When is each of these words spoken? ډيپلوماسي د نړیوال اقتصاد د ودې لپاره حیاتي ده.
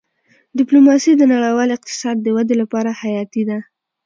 ډيپلوماسي 0.57 1.11
د 1.17 1.21
نړیوال 1.33 1.69
اقتصاد 1.77 2.15
د 2.21 2.27
ودې 2.35 2.55
لپاره 2.61 2.97
حیاتي 3.01 3.43
ده. 3.49 3.57